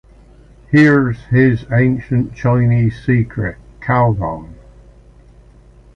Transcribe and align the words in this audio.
"Here's" 0.71 1.25
his 1.25 1.63
"Ancient 1.71 2.33
Chinese 2.33 2.99
Secret"- 3.05 3.57
Calgon! 3.81 4.55